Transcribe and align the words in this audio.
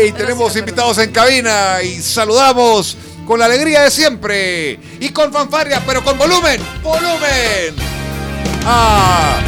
¡Ey! 0.00 0.12
Tenemos 0.12 0.56
invitados 0.56 0.96
en 0.96 1.12
cabina 1.12 1.82
y 1.82 2.00
saludamos 2.00 2.96
con 3.26 3.38
la 3.38 3.44
alegría 3.44 3.82
de 3.82 3.90
siempre 3.90 4.80
y 4.98 5.10
con 5.10 5.30
fanfarria, 5.30 5.82
pero 5.86 6.02
con 6.02 6.16
volumen, 6.16 6.58
volumen. 6.82 7.74
A 8.64 9.40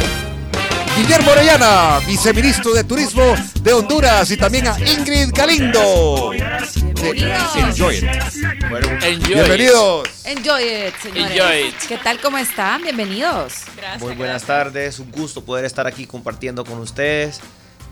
Guillermo 0.95 1.31
Orellana, 1.31 1.99
viceministro 2.05 2.71
de 2.71 2.83
Turismo 2.83 3.33
de 3.61 3.73
Honduras 3.73 4.29
y 4.29 4.37
también 4.37 4.67
a 4.67 4.77
Ingrid 4.79 5.31
Galindo. 5.33 6.31
Enjoy 6.35 7.97
it. 7.97 9.27
Bienvenidos. 9.27 10.07
Enjoy 10.23 10.63
it, 10.63 10.93
señores. 11.01 11.31
Enjoy 11.31 11.67
it. 11.67 11.75
¿Qué 11.87 11.97
tal? 11.97 12.19
¿Cómo 12.21 12.37
están? 12.37 12.83
Bienvenidos. 12.83 13.53
Gracias, 13.75 14.01
Muy 14.03 14.13
buenas 14.13 14.43
tardes, 14.43 14.99
un 14.99 15.09
gusto 15.09 15.43
poder 15.43 15.65
estar 15.65 15.87
aquí 15.87 16.05
compartiendo 16.05 16.63
con 16.63 16.77
ustedes. 16.77 17.41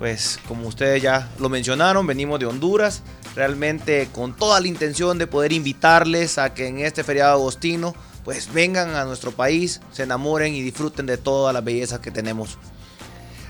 Pues 0.02 0.40
como 0.48 0.68
ustedes 0.68 1.00
ya 1.00 1.30
lo 1.38 1.48
mencionaron, 1.48 2.08
venimos 2.08 2.40
de 2.40 2.48
Honduras, 2.48 3.04
realmente 3.36 4.10
con 4.12 4.36
toda 4.36 4.60
la 4.60 4.68
intención 4.68 5.20
de 5.20 5.28
poder 5.28 5.54
invitarles 5.54 6.40
a 6.40 6.56
que 6.56 6.66
en 6.66 6.80
este 6.80 7.04
feriado 7.04 7.34
agostino 7.34 7.94
pues 8.24 8.52
vengan 8.52 8.96
a 8.96 9.06
nuestro 9.06 9.32
país, 9.32 9.80
se 9.92 10.02
enamoren 10.02 10.56
y 10.56 10.64
disfruten 10.64 11.06
de 11.06 11.20
todas 11.20 11.54
las 11.54 11.64
bellezas 11.64 12.00
que 12.00 12.10
tenemos 12.10 12.58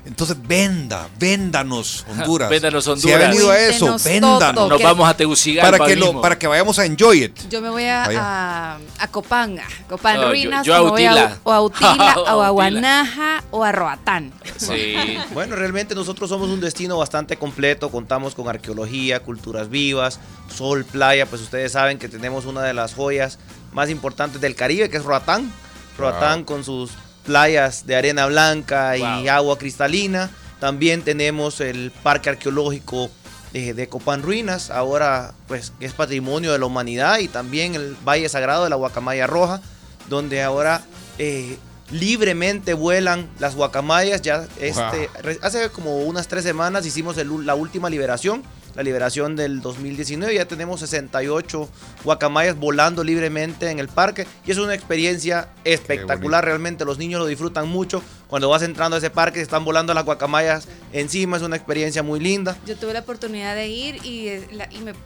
entonces 0.06 0.36
venda, 0.42 1.08
véndanos 1.20 2.06
Honduras. 2.10 2.50
véndanos 2.50 2.88
Honduras. 2.88 3.04
Si 3.04 3.12
ha 3.12 3.30
venido 3.30 3.52
a 3.52 3.60
eso, 3.60 3.98
véndanos. 4.04 4.70
Nos 4.70 4.82
vamos 4.82 5.08
a 5.08 5.16
Tegucigalpa 5.16 5.78
para 5.78 5.90
que 5.90 5.96
lo, 5.96 6.22
para 6.22 6.40
que 6.40 6.48
vayamos 6.48 6.80
a 6.80 6.86
enjoy 6.86 7.26
it. 7.26 7.40
Yo 7.50 7.62
me 7.62 7.70
voy 7.70 7.86
a, 7.86 8.06
a, 8.06 8.80
a, 9.00 9.08
Copán, 9.08 9.60
Ruinas, 9.90 10.66
yo, 10.66 10.74
yo 10.74 10.76
a 10.76 10.92
Utila. 10.92 11.38
o 11.44 11.52
a 11.52 11.62
Utila, 11.62 12.16
o 12.36 12.42
a 12.42 12.50
Guanaja, 12.50 13.44
o 13.52 13.64
a 13.64 13.72
Roatán. 13.72 14.32
Sí. 14.58 14.96
bueno, 15.34 15.56
realmente 15.56 15.94
nosotros 15.94 16.30
somos 16.30 16.50
un 16.50 16.60
destino 16.60 16.98
bastante 16.98 17.38
completo, 17.38 17.90
contamos 17.90 18.34
con 18.34 18.48
arqueología, 18.48 19.22
culturas 19.22 19.70
vivas, 19.70 20.20
sol, 20.54 20.86
playa, 20.86 21.26
pues 21.26 21.42
ustedes 21.42 21.74
saben 21.74 22.00
que 22.00 22.10
tenemos 22.10 22.46
una 22.46 22.64
de 22.64 22.74
las 22.74 22.94
joyas 22.94 23.38
más 23.72 23.90
importantes 23.90 24.42
del 24.42 24.56
Caribe, 24.56 24.90
que 24.90 24.98
es 24.98 25.04
Roatán. 25.04 25.52
Roatán 25.98 26.44
con 26.44 26.64
sus 26.64 26.92
playas 27.32 27.88
de 27.88 27.96
arena 27.96 28.26
blanca 28.26 28.98
y 28.98 29.30
agua 29.30 29.58
cristalina. 29.58 30.30
También 30.60 31.02
tenemos 31.02 31.62
el 31.62 31.92
Parque 32.04 32.30
Arqueológico 32.30 33.10
de 33.54 33.88
Copán 33.88 34.22
Ruinas, 34.22 34.70
ahora 34.70 35.34
pues 35.48 35.72
es 35.80 35.94
patrimonio 35.94 36.52
de 36.52 36.60
la 36.60 36.66
humanidad 36.66 37.20
y 37.20 37.30
también 37.30 37.76
el 37.76 37.96
Valle 38.06 38.28
Sagrado 38.28 38.66
de 38.66 38.70
la 38.70 38.76
Guacamaya 38.76 39.28
Roja, 39.28 39.62
donde 40.10 40.44
ahora 40.44 40.82
eh, 41.20 41.58
libremente 41.90 42.74
vuelan 42.74 43.30
las 43.40 43.56
guacamayas. 43.56 44.22
Ya 44.22 44.46
este, 44.60 45.10
hace 45.42 45.70
como 45.70 46.00
unas 46.00 46.28
tres 46.28 46.44
semanas 46.44 46.86
hicimos 46.86 47.16
la 47.16 47.56
última 47.56 47.90
liberación 47.90 48.44
la 48.76 48.84
liberación 48.84 49.36
del 49.36 49.62
2019. 49.62 50.36
Ya 50.36 50.46
tenemos 50.46 50.80
68 50.82 51.70
guacamayas 52.04 52.58
volando 52.58 53.04
libremente 53.04 53.70
en 53.70 53.80
el 53.80 53.88
parque 53.88 54.28
y 54.46 54.52
es 54.52 54.58
una 54.58 54.74
experiencia 54.74 55.50
espectacular. 55.64 56.46
Realmente 56.46 56.86
los 56.86 56.98
niños 56.98 57.20
lo 57.20 57.28
disfrutan 57.28 57.68
mucho. 57.68 58.02
Cuando 58.28 58.48
vas 58.48 58.62
entrando 58.62 58.96
a 58.96 59.00
ese 59.00 59.10
parque, 59.10 59.42
están 59.42 59.66
volando 59.66 59.94
las 59.94 60.06
guacamayas 60.06 60.68
encima. 60.94 61.38
Es 61.38 61.44
una 61.44 61.58
experiencia 61.58 62.02
muy 62.02 62.20
linda. 62.20 62.58
Yo 62.66 62.78
tuve 62.78 62.94
la 62.94 63.00
oportunidad 63.00 63.56
de 63.56 63.68
ir 63.68 64.06
y, 64.06 64.32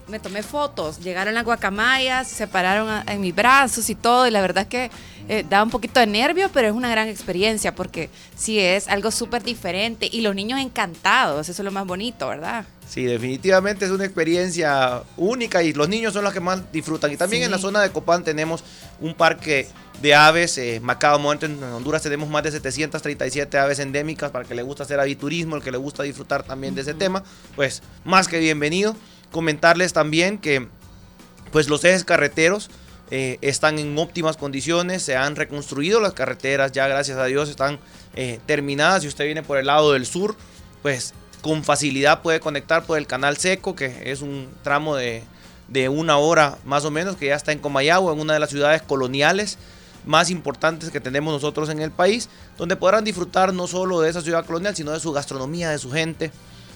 me, 0.07 0.19
tomé 0.19 0.43
fotos. 0.43 0.99
Llegaron 0.99 1.33
las 1.33 1.43
guacamayas, 1.43 2.27
se 2.27 2.47
pararon 2.47 3.03
en 3.07 3.21
mis 3.21 3.33
brazos 3.33 3.89
y 3.89 3.95
todo. 3.95 4.27
Y 4.27 4.31
la 4.31 4.41
verdad 4.41 4.63
es 4.63 4.69
que 4.69 4.91
eh, 5.27 5.45
da 5.47 5.63
un 5.63 5.69
poquito 5.69 5.99
de 5.99 6.07
nervio, 6.07 6.49
pero 6.53 6.67
es 6.67 6.73
una 6.73 6.89
gran 6.89 7.07
experiencia 7.07 7.73
porque 7.73 8.09
sí 8.35 8.59
es 8.59 8.87
algo 8.87 9.11
súper 9.11 9.43
diferente 9.43 10.07
y 10.11 10.21
los 10.21 10.35
niños 10.35 10.59
encantados. 10.59 11.49
Eso 11.49 11.61
es 11.61 11.65
lo 11.65 11.71
más 11.71 11.85
bonito, 11.87 12.27
¿verdad? 12.27 12.65
Sí, 12.87 13.03
definitivamente 13.03 13.85
es 13.85 13.91
una 13.91 14.05
experiencia 14.05 15.01
única 15.17 15.63
y 15.63 15.73
los 15.73 15.89
niños 15.89 16.13
son 16.13 16.23
los 16.23 16.33
que 16.33 16.39
más 16.39 16.71
disfrutan. 16.71 17.11
Y 17.11 17.17
también 17.17 17.43
en 17.43 17.51
la 17.51 17.57
zona 17.57 17.81
de 17.81 17.89
Copán 17.89 18.23
tenemos 18.23 18.63
un 19.01 19.15
parque 19.15 19.67
de 20.01 20.13
aves, 20.13 20.57
eh, 20.57 20.79
Macao 20.81 21.17
Mountain, 21.17 21.53
en 21.53 21.63
Honduras 21.63 22.03
tenemos 22.03 22.29
más 22.29 22.43
de 22.43 22.51
737 22.51 23.57
aves 23.57 23.79
endémicas 23.79 24.29
para 24.29 24.45
que 24.45 24.53
le 24.53 24.61
gusta 24.61 24.83
hacer 24.83 24.99
aviturismo, 24.99 25.55
el 25.55 25.63
que 25.63 25.71
le 25.71 25.77
gusta 25.77 26.03
disfrutar 26.03 26.43
también 26.43 26.75
de 26.75 26.81
ese 26.81 26.93
tema, 26.93 27.23
pues 27.55 27.81
más 28.03 28.27
que 28.27 28.39
bienvenido. 28.39 28.95
Comentarles 29.31 29.93
también 29.93 30.37
que 30.37 30.67
pues 31.51 31.69
los 31.69 31.83
ejes 31.83 32.03
carreteros 32.03 32.69
eh, 33.11 33.37
están 33.41 33.77
en 33.77 33.97
óptimas 33.97 34.35
condiciones, 34.35 35.03
se 35.03 35.15
han 35.15 35.35
reconstruido 35.35 35.99
las 35.99 36.13
carreteras, 36.13 36.71
ya 36.71 36.87
gracias 36.87 37.17
a 37.17 37.25
Dios 37.25 37.49
están 37.49 37.79
eh, 38.15 38.39
terminadas. 38.45 39.03
Si 39.03 39.07
usted 39.07 39.25
viene 39.25 39.43
por 39.43 39.57
el 39.57 39.67
lado 39.67 39.93
del 39.93 40.05
sur, 40.05 40.35
pues 40.81 41.13
con 41.41 41.63
facilidad 41.63 42.23
puede 42.23 42.39
conectar 42.39 42.83
por 42.83 42.97
el 42.97 43.05
canal 43.05 43.37
seco, 43.37 43.75
que 43.75 44.11
es 44.11 44.21
un 44.21 44.49
tramo 44.63 44.95
de, 44.95 45.23
una 45.89 46.17
hora 46.17 46.57
más 46.65 46.85
o 46.85 46.91
menos, 46.91 47.15
que 47.15 47.27
ya 47.27 47.35
está 47.35 47.51
en 47.51 47.59
Comayagua, 47.59 48.13
en 48.13 48.19
una 48.19 48.33
de 48.33 48.39
las 48.39 48.49
ciudades 48.49 48.81
coloniales 48.81 49.59
más 50.05 50.31
importantes 50.31 50.89
que 50.89 50.99
tenemos 50.99 51.31
nosotros 51.31 51.69
en 51.69 51.81
el 51.81 51.91
país, 51.91 52.29
donde 52.57 52.75
podrán 52.75 53.03
disfrutar 53.03 53.53
no 53.53 53.67
solo 53.67 54.01
de 54.01 54.09
esa 54.09 54.21
ciudad 54.21 54.45
colonial, 54.45 54.75
sino 54.75 54.91
de 54.91 54.99
su 54.99 55.11
gastronomía, 55.11 55.69
de 55.69 55.77
su 55.77 55.91
gente. 55.91 56.31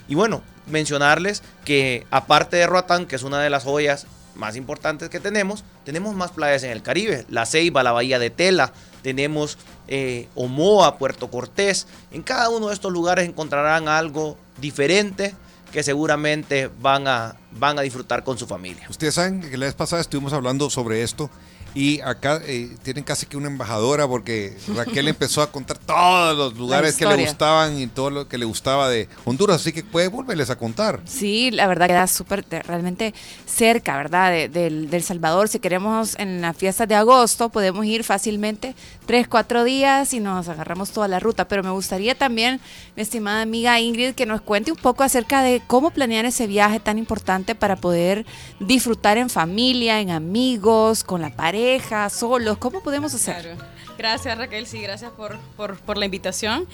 Y 0.08 0.16
bueno, 0.16 0.44
mencionarles 0.68 1.42
que 1.66 2.06
aparte 2.12 2.58
de 2.58 2.68
Roatán, 2.68 3.08
que 3.08 3.16
es 3.16 3.24
una 3.24 3.42
de 3.42 3.50
las 3.50 3.64
joyas 3.64 4.06
más 4.40 4.56
importantes 4.56 5.10
que 5.10 5.20
tenemos, 5.20 5.64
tenemos 5.84 6.16
más 6.16 6.32
playas 6.32 6.64
en 6.64 6.72
el 6.72 6.82
Caribe. 6.82 7.26
La 7.30 7.46
Ceiba, 7.46 7.84
la 7.84 7.92
Bahía 7.92 8.18
de 8.18 8.30
Tela, 8.30 8.74
tenemos 9.04 9.58
eh, 9.88 10.28
Omoa, 10.36 10.98
Puerto 10.98 11.30
Cortés. 11.30 11.88
En 12.12 12.24
cada 12.24 12.50
uno 12.50 12.70
de 12.70 12.74
estos 12.74 12.92
lugares 12.92 13.28
encontrarán 13.28 13.88
algo 13.88 14.38
diferente 14.60 15.36
que 15.72 15.84
seguramente 15.84 16.70
van 16.82 17.08
a, 17.08 17.36
van 17.52 17.78
a 17.78 17.82
disfrutar 17.82 18.24
con 18.24 18.38
su 18.38 18.48
familia. 18.48 18.88
Ustedes 18.90 19.14
saben 19.14 19.42
que 19.42 19.58
la 19.58 19.68
vez 19.68 19.76
pasada 19.76 20.02
estuvimos 20.02 20.34
hablando 20.34 20.70
sobre 20.70 21.04
esto 21.04 21.30
y 21.76 22.02
acá 22.02 22.42
eh, 22.46 22.76
tienen 22.84 23.04
casi 23.04 23.26
que 23.26 23.38
una 23.38 23.48
embajadora 23.48 24.08
porque 24.08 24.58
Raquel 24.76 25.08
empezó 25.10 25.42
a 25.42 25.52
contar 25.52 25.78
todos 25.78 26.36
los 26.36 26.58
lugares 26.58 26.96
que 26.96 27.06
le 27.06 27.16
gustaban 27.16 27.80
y 27.80 27.88
todo 27.88 28.10
lo 28.10 28.28
que 28.28 28.38
le 28.38 28.46
gustaba 28.46 28.90
de 28.90 29.08
Honduras, 29.26 29.58
así 29.58 29.72
que 29.72 29.84
puede 29.84 30.08
volverles 30.08 30.50
a 30.50 30.58
contar. 30.58 31.02
Sí, 31.06 31.52
la 31.52 31.68
verdad 31.68 31.88
queda 31.88 32.08
súper, 32.08 32.46
realmente 32.66 33.14
cerca, 33.46 33.98
¿verdad? 33.98 34.50
del, 34.50 34.90
del, 34.90 35.04
Salvador. 35.04 35.48
Si 35.48 35.60
queremos 35.60 36.16
en 36.18 36.42
la 36.42 36.54
fiesta 36.54 36.86
de 36.86 36.96
agosto, 36.96 37.50
podemos 37.50 37.86
ir 37.86 38.04
fácilmente 38.04 38.76
tres, 39.06 39.28
cuatro 39.28 39.64
días 39.64 40.14
y 40.14 40.20
nos 40.20 40.48
agarramos 40.50 40.92
toda 40.92 41.08
la 41.08 41.20
ruta. 41.20 41.48
Pero 41.48 41.64
me 41.64 41.70
gustaría 41.70 42.16
también, 42.16 42.60
mi 42.96 43.04
estimada 43.04 43.42
amiga 43.42 43.80
Ingrid, 43.80 44.14
que 44.14 44.26
nos 44.26 44.42
cuente 44.42 44.72
un 44.72 44.78
poco 44.78 45.04
acerca 45.04 45.42
de 45.42 45.62
cómo 45.68 45.92
planear 45.92 46.26
ese 46.26 46.48
viaje 46.48 46.80
tan 46.80 46.98
importante 46.98 47.56
para 47.56 47.76
poder 47.76 48.26
disfrutar 48.60 49.18
en 49.18 49.30
familia, 49.30 50.00
en 50.02 50.12
amigos, 50.12 51.04
con 51.04 51.22
la 51.22 51.30
pareja 51.30 51.59
solos? 52.10 52.58
¿Cómo 52.58 52.82
podemos 52.82 53.14
hacer? 53.14 53.56
Gracias 53.98 54.38
Raquel, 54.38 54.66
sí, 54.66 54.82
gracias 54.82 55.12
por, 55.12 55.38
por, 55.58 55.98
la 55.98 56.06
invitación. 56.06 56.66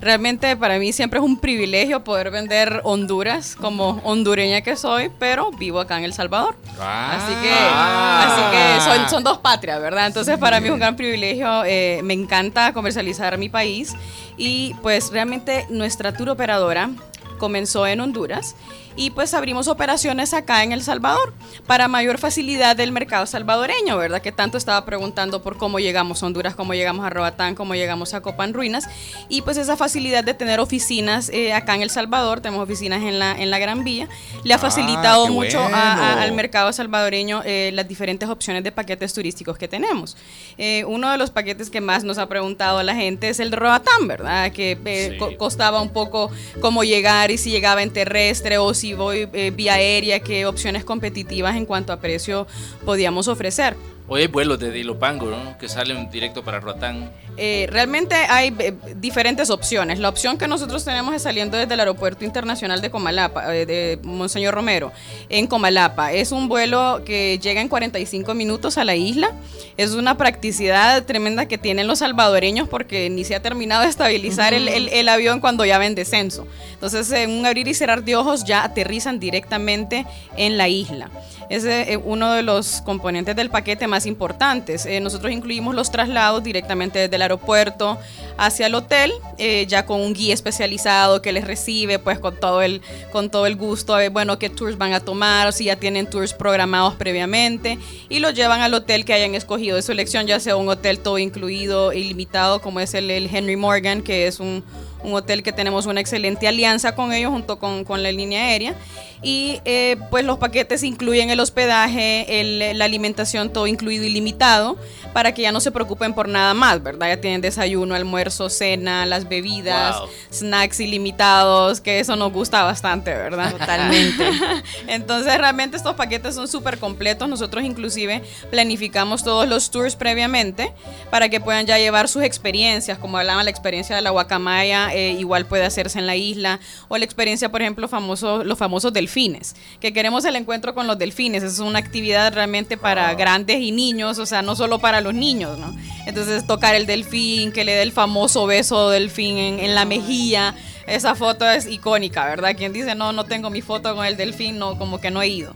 Realmente 0.00 0.54
para 0.54 0.78
mí 0.78 0.92
siempre 0.92 1.18
es 1.18 1.24
un 1.24 1.38
privilegio 1.38 2.04
poder 2.04 2.30
vender 2.30 2.82
Honduras 2.84 3.56
como 3.56 4.02
hondureña 4.04 4.60
que 4.60 4.76
soy, 4.76 5.10
pero 5.18 5.50
vivo 5.50 5.80
acá 5.80 5.96
en 5.96 6.04
El 6.04 6.12
Salvador. 6.12 6.56
así 6.78 7.32
que, 7.42 7.50
ah. 7.52 8.80
así 8.82 9.04
que 9.06 9.10
son, 9.10 9.24
dos 9.24 9.38
patrias, 9.38 9.80
¿verdad? 9.80 10.08
Entonces 10.08 10.36
para 10.38 10.60
mí 10.60 10.66
es 10.66 10.72
un 10.72 10.78
gran 10.78 10.94
privilegio, 10.94 11.64
eh, 11.64 12.00
me 12.04 12.12
encanta 12.12 12.74
comercializar 12.74 13.38
mi 13.38 13.48
país 13.48 13.94
y 14.36 14.74
pues 14.82 15.10
realmente 15.10 15.66
nuestra 15.70 16.12
tour 16.12 16.28
operadora 16.28 16.90
comenzó 17.38 17.86
en 17.86 18.00
Honduras 18.00 18.56
y 18.96 19.10
pues 19.10 19.34
abrimos 19.34 19.68
operaciones 19.68 20.34
acá 20.34 20.62
en 20.62 20.72
El 20.72 20.82
Salvador 20.82 21.34
para 21.66 21.88
mayor 21.88 22.18
facilidad 22.18 22.76
del 22.76 22.92
mercado 22.92 23.26
salvadoreño, 23.26 23.96
¿verdad? 23.96 24.22
Que 24.22 24.32
tanto 24.32 24.58
estaba 24.58 24.84
preguntando 24.84 25.42
por 25.42 25.56
cómo 25.56 25.78
llegamos 25.78 26.22
a 26.22 26.26
Honduras, 26.26 26.54
cómo 26.54 26.74
llegamos 26.74 27.04
a 27.04 27.10
Roatán, 27.10 27.54
cómo 27.54 27.74
llegamos 27.74 28.14
a 28.14 28.20
Copan 28.20 28.54
Ruinas 28.54 28.88
y 29.28 29.42
pues 29.42 29.56
esa 29.56 29.76
facilidad 29.76 30.24
de 30.24 30.34
tener 30.34 30.60
oficinas 30.60 31.28
eh, 31.30 31.52
acá 31.52 31.74
en 31.74 31.82
El 31.82 31.90
Salvador, 31.90 32.40
tenemos 32.40 32.62
oficinas 32.62 33.02
en 33.02 33.18
la, 33.18 33.32
en 33.32 33.50
la 33.50 33.58
Gran 33.58 33.84
Vía, 33.84 34.08
le 34.44 34.54
ha 34.54 34.56
ah, 34.56 34.60
facilitado 34.60 35.28
mucho 35.28 35.60
al 35.64 36.32
mercado 36.32 36.72
salvadoreño 36.72 37.42
eh, 37.44 37.70
las 37.74 37.88
diferentes 37.88 38.28
opciones 38.28 38.62
de 38.62 38.72
paquetes 38.72 39.12
turísticos 39.12 39.58
que 39.58 39.68
tenemos. 39.68 40.16
Eh, 40.58 40.84
uno 40.86 41.10
de 41.10 41.18
los 41.18 41.30
paquetes 41.30 41.70
que 41.70 41.80
más 41.80 42.04
nos 42.04 42.18
ha 42.18 42.26
preguntado 42.28 42.82
la 42.82 42.94
gente 42.94 43.28
es 43.28 43.40
el 43.40 43.50
de 43.50 43.56
Roatán, 43.56 44.06
¿verdad? 44.06 44.52
Que 44.52 45.18
costaba 45.38 45.80
un 45.80 45.90
poco 45.90 46.30
cómo 46.60 46.84
llegar 46.84 47.30
y 47.30 47.38
si 47.38 47.50
llegaba 47.50 47.82
en 47.82 47.92
terrestre 47.92 48.58
o 48.58 48.74
si 48.74 48.83
voy 48.92 49.28
eh, 49.32 49.50
vía 49.50 49.74
aérea, 49.74 50.20
qué 50.20 50.44
opciones 50.46 50.84
competitivas 50.84 51.56
en 51.56 51.64
cuanto 51.64 51.92
a 51.92 52.00
precio 52.00 52.46
podíamos 52.84 53.28
ofrecer. 53.28 53.74
Hoy 54.06 54.20
hay 54.20 54.26
vuelos 54.26 54.58
de 54.58 54.78
Ilopango, 54.78 55.30
¿no? 55.30 55.56
Que 55.56 55.66
salen 55.66 56.10
directo 56.10 56.44
para 56.44 56.60
Roatán. 56.60 57.10
Eh, 57.38 57.66
realmente 57.70 58.14
hay 58.14 58.54
eh, 58.58 58.74
diferentes 58.96 59.48
opciones. 59.48 59.98
La 59.98 60.10
opción 60.10 60.36
que 60.36 60.46
nosotros 60.46 60.84
tenemos 60.84 61.14
es 61.14 61.22
saliendo 61.22 61.56
desde 61.56 61.72
el 61.72 61.80
Aeropuerto 61.80 62.22
Internacional 62.22 62.82
de 62.82 62.90
Comalapa, 62.90 63.56
eh, 63.56 63.64
de 63.64 63.98
Monseñor 64.02 64.52
Romero, 64.52 64.92
en 65.30 65.46
Comalapa. 65.46 66.12
Es 66.12 66.32
un 66.32 66.48
vuelo 66.48 67.00
que 67.06 67.38
llega 67.38 67.62
en 67.62 67.68
45 67.68 68.34
minutos 68.34 68.76
a 68.76 68.84
la 68.84 68.94
isla. 68.94 69.32
Es 69.78 69.92
una 69.92 70.18
practicidad 70.18 71.06
tremenda 71.06 71.46
que 71.46 71.56
tienen 71.56 71.86
los 71.86 72.00
salvadoreños 72.00 72.68
porque 72.68 73.08
ni 73.08 73.24
se 73.24 73.34
ha 73.34 73.40
terminado 73.40 73.84
de 73.84 73.88
estabilizar 73.88 74.52
el, 74.52 74.68
el, 74.68 75.08
avión 75.08 75.40
cuando 75.40 75.64
ya 75.64 75.78
va 75.78 75.86
en 75.86 75.94
descenso. 75.94 76.46
Entonces, 76.74 77.10
en 77.10 77.30
un 77.30 77.46
abrir 77.46 77.68
y 77.68 77.74
cerrar 77.74 78.04
de 78.04 78.16
ojos 78.16 78.44
ya 78.44 78.64
aterrizan 78.64 79.18
directamente 79.18 80.04
en 80.36 80.58
la 80.58 80.68
isla. 80.68 81.10
Es 81.50 81.64
uno 82.04 82.32
de 82.32 82.42
los 82.42 82.80
componentes 82.82 83.36
del 83.36 83.50
paquete 83.50 83.86
más 83.86 84.06
importantes. 84.06 84.86
nosotros 85.00 85.32
incluimos 85.32 85.74
los 85.74 85.90
traslados 85.90 86.42
directamente 86.42 86.98
desde 86.98 87.18
la 87.18 87.24
aeropuerto 87.24 87.98
hacia 88.36 88.66
el 88.66 88.74
hotel, 88.74 89.12
eh, 89.38 89.66
ya 89.66 89.86
con 89.86 90.00
un 90.00 90.12
guía 90.12 90.34
especializado 90.34 91.22
que 91.22 91.32
les 91.32 91.46
recibe, 91.46 91.98
pues 91.98 92.18
con 92.18 92.36
todo 92.36 92.62
el, 92.62 92.82
con 93.12 93.30
todo 93.30 93.46
el 93.46 93.56
gusto, 93.56 93.94
de, 93.96 94.08
bueno, 94.08 94.38
qué 94.38 94.50
tours 94.50 94.76
van 94.76 94.92
a 94.92 95.00
tomar, 95.00 95.48
o 95.48 95.52
si 95.52 95.64
ya 95.64 95.76
tienen 95.76 96.08
tours 96.08 96.34
programados 96.34 96.94
previamente, 96.94 97.78
y 98.08 98.18
los 98.18 98.34
llevan 98.34 98.60
al 98.60 98.74
hotel 98.74 99.04
que 99.04 99.14
hayan 99.14 99.34
escogido 99.34 99.76
de 99.76 99.82
su 99.82 99.92
elección, 99.92 100.26
ya 100.26 100.40
sea 100.40 100.56
un 100.56 100.68
hotel 100.68 100.98
todo 100.98 101.18
incluido, 101.18 101.92
ilimitado, 101.92 102.60
como 102.60 102.80
es 102.80 102.94
el, 102.94 103.10
el 103.10 103.34
Henry 103.34 103.56
Morgan, 103.56 104.02
que 104.02 104.26
es 104.26 104.40
un 104.40 104.64
un 105.04 105.14
hotel 105.14 105.42
que 105.42 105.52
tenemos 105.52 105.86
una 105.86 106.00
excelente 106.00 106.48
alianza 106.48 106.94
con 106.94 107.12
ellos 107.12 107.30
junto 107.30 107.58
con, 107.58 107.84
con 107.84 108.02
la 108.02 108.10
línea 108.10 108.46
aérea. 108.46 108.74
Y 109.22 109.60
eh, 109.64 109.96
pues 110.10 110.22
los 110.24 110.36
paquetes 110.36 110.82
incluyen 110.82 111.30
el 111.30 111.40
hospedaje, 111.40 112.40
el, 112.40 112.78
la 112.78 112.84
alimentación, 112.84 113.50
todo 113.50 113.66
incluido 113.66 114.04
ilimitado, 114.04 114.76
para 115.14 115.32
que 115.32 115.40
ya 115.40 115.50
no 115.50 115.60
se 115.60 115.70
preocupen 115.70 116.12
por 116.12 116.28
nada 116.28 116.52
más, 116.52 116.82
¿verdad? 116.82 117.08
Ya 117.08 117.20
tienen 117.20 117.40
desayuno, 117.40 117.94
almuerzo, 117.94 118.50
cena, 118.50 119.06
las 119.06 119.26
bebidas, 119.26 119.96
snacks 120.30 120.80
ilimitados, 120.80 121.80
que 121.80 122.00
eso 122.00 122.16
nos 122.16 122.32
gusta 122.32 122.64
bastante, 122.64 123.14
¿verdad? 123.14 123.52
Totalmente. 123.52 124.28
Entonces 124.88 125.38
realmente 125.38 125.78
estos 125.78 125.94
paquetes 125.94 126.34
son 126.34 126.46
súper 126.46 126.78
completos. 126.78 127.26
Nosotros 127.26 127.64
inclusive 127.64 128.22
planificamos 128.50 129.24
todos 129.24 129.48
los 129.48 129.70
tours 129.70 129.96
previamente 129.96 130.70
para 131.10 131.30
que 131.30 131.40
puedan 131.40 131.64
ya 131.64 131.78
llevar 131.78 132.08
sus 132.08 132.22
experiencias, 132.24 132.98
como 132.98 133.16
hablaban 133.16 133.46
la 133.46 133.50
experiencia 133.50 133.96
de 133.96 134.02
la 134.02 134.10
guacamaya 134.10 134.93
eh, 134.94 135.16
igual 135.18 135.46
puede 135.46 135.64
hacerse 135.64 135.98
en 135.98 136.06
la 136.06 136.16
isla, 136.16 136.60
o 136.88 136.96
la 136.96 137.04
experiencia, 137.04 137.50
por 137.50 137.62
ejemplo, 137.62 137.88
famoso, 137.88 138.44
los 138.44 138.56
famosos 138.56 138.92
delfines, 138.92 139.56
que 139.80 139.92
queremos 139.92 140.24
el 140.24 140.36
encuentro 140.36 140.74
con 140.74 140.86
los 140.86 140.98
delfines, 140.98 141.42
es 141.42 141.58
una 141.58 141.78
actividad 141.78 142.32
realmente 142.32 142.76
para 142.76 143.08
ah. 143.08 143.14
grandes 143.14 143.60
y 143.60 143.72
niños, 143.72 144.18
o 144.18 144.26
sea, 144.26 144.42
no 144.42 144.56
solo 144.56 144.78
para 144.78 145.00
los 145.00 145.14
niños, 145.14 145.58
¿no? 145.58 145.76
Entonces 146.06 146.46
tocar 146.46 146.74
el 146.74 146.86
delfín, 146.86 147.52
que 147.52 147.64
le 147.64 147.72
dé 147.72 147.82
el 147.82 147.92
famoso 147.92 148.46
beso 148.46 148.90
delfín 148.90 149.36
en, 149.36 149.74
la 149.74 149.84
mejilla, 149.84 150.54
esa 150.86 151.14
foto 151.14 151.48
es 151.48 151.66
icónica, 151.66 152.24
¿verdad? 152.26 152.54
Quien 152.56 152.72
dice, 152.72 152.94
no, 152.94 153.12
no 153.12 153.24
tengo 153.24 153.50
mi 153.50 153.62
foto 153.62 153.94
con 153.96 154.06
el 154.06 154.16
delfín, 154.16 154.58
no, 154.58 154.78
como 154.78 155.00
que 155.00 155.10
no 155.10 155.22
he 155.22 155.28
ido 155.28 155.54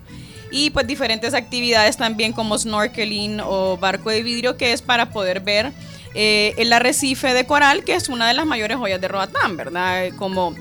y 0.51 0.71
pues 0.71 0.87
diferentes 0.87 1.35
actividades 1.35 1.99
también 1.99 2.33
como 2.33 2.57
snorkeling 2.57 3.41
o 3.45 3.77
barco 3.77 4.09
de 4.09 4.23
vidrio 4.23 4.57
que 4.57 4.73
es 4.73 4.81
para 4.81 5.11
poder 5.11 5.41
ver 5.41 5.73
eh, 6.21 6.53
el 6.57 6.73
arrecife 6.73 7.33
de 7.33 7.47
coral, 7.47 7.85
que 7.85 7.95
es 7.95 8.09
una 8.09 8.27
de 8.27 8.35
las 8.35 8.45
mayores 8.45 8.77
joyas 8.77 9.01
de 9.01 9.07
Roatán, 9.07 9.57
¿verdad? 9.57 10.05
Eh, 10.05 10.13
como 10.17 10.53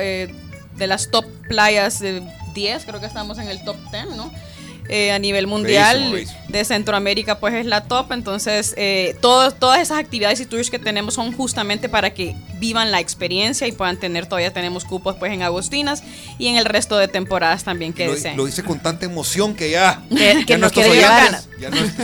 eh, 0.00 0.32
de 0.76 0.86
las 0.86 1.10
top 1.10 1.24
playas 1.48 1.98
de 1.98 2.22
10, 2.54 2.84
creo 2.84 3.00
que 3.00 3.06
estamos 3.06 3.40
en 3.40 3.48
el 3.48 3.64
top 3.64 3.76
10, 3.90 4.14
¿no? 4.14 4.30
Eh, 4.88 5.12
a 5.12 5.18
nivel 5.18 5.46
mundial 5.46 6.14
de 6.48 6.64
Centroamérica 6.64 7.38
pues 7.38 7.54
es 7.54 7.66
la 7.66 7.84
top. 7.84 8.12
Entonces 8.12 8.74
eh, 8.76 9.16
todas 9.20 9.80
esas 9.80 9.98
actividades 9.98 10.40
y 10.40 10.46
tours 10.46 10.70
que 10.70 10.78
tenemos 10.78 11.14
son 11.14 11.32
justamente 11.32 11.88
para 11.88 12.10
que 12.10 12.34
vivan 12.58 12.90
la 12.90 13.00
experiencia 13.00 13.66
y 13.66 13.72
puedan 13.72 13.98
tener 13.98 14.26
todavía 14.26 14.52
tenemos 14.52 14.84
cupos 14.84 15.16
pues 15.16 15.32
en 15.32 15.42
Agustinas 15.42 16.02
y 16.38 16.48
en 16.48 16.56
el 16.56 16.64
resto 16.64 16.96
de 16.96 17.08
temporadas 17.08 17.64
también 17.64 17.92
que 17.92 18.06
lo, 18.06 18.12
deseen. 18.12 18.36
lo 18.36 18.46
dice 18.46 18.62
con 18.62 18.80
tanta 18.80 19.04
emoción 19.04 19.54
que 19.54 19.70
ya 19.70 20.02
que, 20.08 20.56
nos 20.56 20.72
quiere 20.72 20.94
llevar. 20.94 21.40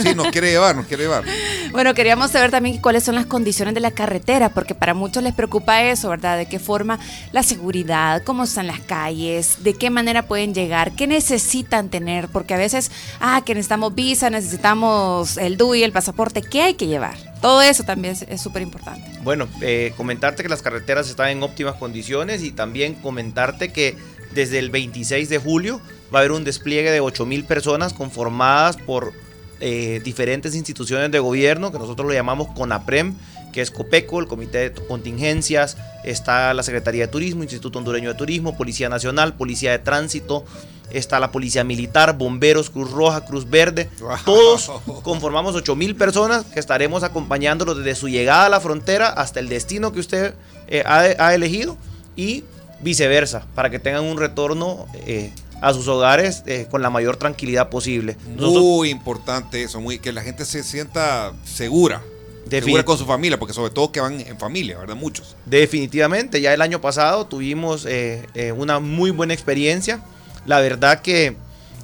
sí 0.02 0.14
nos 0.14 0.28
quiere 0.28 0.50
llevar 0.50 0.76
nos 0.76 0.86
quiere 0.86 1.04
llevar. 1.04 1.24
Bueno 1.70 1.94
queríamos 1.94 2.30
saber 2.32 2.50
también 2.50 2.78
cuáles 2.78 3.04
son 3.04 3.14
las 3.14 3.26
condiciones 3.26 3.74
de 3.74 3.80
la 3.80 3.92
carretera 3.92 4.50
porque 4.50 4.74
para 4.74 4.92
muchos 4.92 5.22
les 5.22 5.32
preocupa 5.32 5.82
eso 5.84 6.10
verdad 6.10 6.36
de 6.36 6.46
qué 6.46 6.58
forma 6.58 6.98
la 7.32 7.42
seguridad 7.42 8.22
cómo 8.24 8.44
están 8.44 8.66
las 8.66 8.80
calles 8.80 9.62
de 9.62 9.74
qué 9.74 9.88
manera 9.88 10.26
pueden 10.26 10.52
llegar 10.52 10.92
qué 10.92 11.06
necesitan 11.06 11.88
tener 11.88 12.28
porque 12.28 12.54
a 12.54 12.58
veces 12.58 12.71
ah, 13.20 13.42
que 13.44 13.54
necesitamos 13.54 13.94
visa, 13.94 14.30
necesitamos 14.30 15.36
el 15.36 15.56
DUI, 15.56 15.82
el 15.82 15.92
pasaporte, 15.92 16.42
¿qué 16.42 16.62
hay 16.62 16.74
que 16.74 16.86
llevar? 16.86 17.16
Todo 17.40 17.62
eso 17.62 17.84
también 17.84 18.16
es 18.28 18.40
súper 18.40 18.62
importante. 18.62 19.18
Bueno, 19.22 19.48
eh, 19.60 19.92
comentarte 19.96 20.42
que 20.42 20.48
las 20.48 20.62
carreteras 20.62 21.08
están 21.08 21.28
en 21.28 21.42
óptimas 21.42 21.74
condiciones 21.74 22.42
y 22.42 22.52
también 22.52 22.94
comentarte 22.94 23.72
que 23.72 23.96
desde 24.34 24.58
el 24.58 24.70
26 24.70 25.28
de 25.28 25.38
julio 25.38 25.80
va 26.14 26.18
a 26.18 26.20
haber 26.20 26.32
un 26.32 26.44
despliegue 26.44 26.90
de 26.90 27.02
8.000 27.02 27.46
personas 27.46 27.92
conformadas 27.92 28.76
por 28.76 29.12
eh, 29.60 30.00
diferentes 30.02 30.54
instituciones 30.54 31.10
de 31.10 31.18
gobierno, 31.20 31.70
que 31.70 31.78
nosotros 31.78 32.06
lo 32.06 32.12
llamamos 32.12 32.48
CONAPREM, 32.48 33.14
que 33.52 33.60
es 33.60 33.70
COPECO, 33.70 34.20
el 34.20 34.26
Comité 34.26 34.70
de 34.70 34.72
Contingencias, 34.86 35.76
está 36.04 36.52
la 36.54 36.62
Secretaría 36.62 37.06
de 37.06 37.08
Turismo, 37.08 37.42
Instituto 37.42 37.78
Hondureño 37.78 38.08
de 38.08 38.14
Turismo, 38.14 38.56
Policía 38.56 38.88
Nacional, 38.88 39.34
Policía 39.34 39.72
de 39.72 39.78
Tránsito, 39.78 40.44
está 40.90 41.20
la 41.20 41.30
Policía 41.30 41.64
Militar, 41.64 42.16
Bomberos, 42.16 42.70
Cruz 42.70 42.90
Roja, 42.90 43.24
Cruz 43.24 43.48
Verde. 43.48 43.88
Todos 44.24 44.70
conformamos 45.02 45.54
8 45.54 45.74
mil 45.76 45.96
personas 45.96 46.44
que 46.44 46.60
estaremos 46.60 47.02
acompañándolos 47.02 47.78
desde 47.78 47.94
su 47.94 48.08
llegada 48.08 48.46
a 48.46 48.48
la 48.48 48.60
frontera 48.60 49.08
hasta 49.08 49.40
el 49.40 49.48
destino 49.48 49.92
que 49.92 50.00
usted 50.00 50.34
eh, 50.68 50.82
ha, 50.86 51.34
elegido 51.34 51.76
y 52.16 52.44
viceversa, 52.80 53.46
para 53.54 53.70
que 53.70 53.78
tengan 53.78 54.04
un 54.04 54.18
retorno 54.18 54.86
eh, 55.06 55.32
a 55.60 55.72
sus 55.72 55.86
hogares 55.88 56.42
eh, 56.46 56.66
con 56.70 56.82
la 56.82 56.90
mayor 56.90 57.16
tranquilidad 57.16 57.70
posible. 57.70 58.16
muy 58.36 58.90
importante 58.90 59.62
eso, 59.62 59.80
muy, 59.80 59.98
que 59.98 60.12
la 60.12 60.22
gente 60.22 60.44
se 60.44 60.62
sienta 60.62 61.32
segura. 61.44 62.02
Segura 62.50 62.84
con 62.84 62.98
su 62.98 63.06
familia, 63.06 63.38
porque 63.38 63.54
sobre 63.54 63.70
todo 63.70 63.92
que 63.92 64.00
van 64.00 64.20
en 64.20 64.38
familia, 64.38 64.78
¿verdad? 64.78 64.96
Muchos. 64.96 65.36
Definitivamente, 65.46 66.40
ya 66.40 66.52
el 66.52 66.60
año 66.60 66.80
pasado 66.80 67.26
tuvimos 67.26 67.86
una 68.56 68.78
muy 68.78 69.10
buena 69.10 69.34
experiencia 69.34 70.02
la 70.44 70.60
verdad 70.60 71.02
que 71.02 71.36